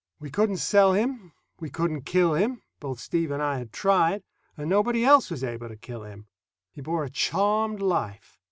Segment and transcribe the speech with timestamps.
[0.19, 4.23] We couldn't sell him, we couldn't kill him (both Steve and I had tried),
[4.57, 6.25] and nobody else was able to kill him.
[6.71, 8.39] He bore a charmed life.